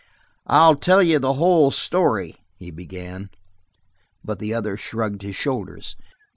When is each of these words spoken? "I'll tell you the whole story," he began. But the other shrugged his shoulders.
"I'll 0.47 0.73
tell 0.73 1.03
you 1.03 1.19
the 1.19 1.35
whole 1.35 1.69
story," 1.69 2.33
he 2.57 2.71
began. 2.71 3.29
But 4.23 4.39
the 4.39 4.51
other 4.51 4.75
shrugged 4.75 5.21
his 5.21 5.35
shoulders. 5.35 5.95